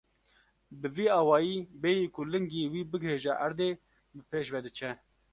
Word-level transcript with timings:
Bi 0.79 0.87
vî 0.95 1.05
awayî 1.19 1.57
bêyî 1.81 2.05
ku 2.15 2.21
lingê 2.31 2.63
wî 2.73 2.81
bighêje 2.91 3.33
erdê, 3.45 3.71
bi 4.13 4.21
pêş 4.29 4.45
ve 4.53 4.59
diçe. 4.65 4.91